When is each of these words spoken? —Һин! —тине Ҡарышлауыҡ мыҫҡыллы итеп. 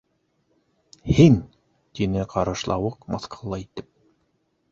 —Һин! 1.17 1.35
—тине 1.51 2.25
Ҡарышлауыҡ 2.33 3.07
мыҫҡыллы 3.17 3.63
итеп. 3.67 3.93